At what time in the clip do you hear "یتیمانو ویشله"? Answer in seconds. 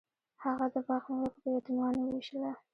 1.57-2.51